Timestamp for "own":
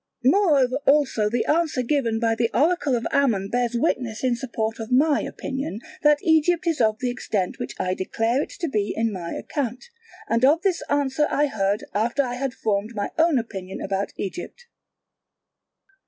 13.19-13.37